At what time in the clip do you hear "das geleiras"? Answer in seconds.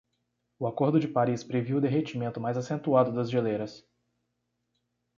3.13-3.87